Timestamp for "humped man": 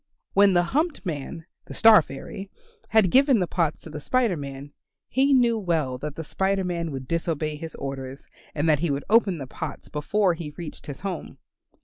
0.63-1.45